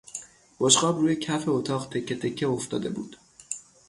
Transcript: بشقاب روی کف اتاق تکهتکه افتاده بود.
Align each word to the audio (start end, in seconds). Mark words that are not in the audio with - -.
بشقاب 0.59 0.99
روی 0.99 1.15
کف 1.15 1.47
اتاق 1.49 1.87
تکهتکه 1.89 2.47
افتاده 2.47 2.89
بود. 2.89 3.17